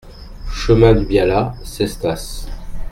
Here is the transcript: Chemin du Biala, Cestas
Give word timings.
Chemin 0.51 0.93
du 0.95 1.05
Biala, 1.05 1.53
Cestas 1.63 2.47